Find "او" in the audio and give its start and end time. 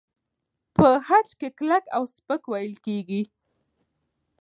1.95-2.03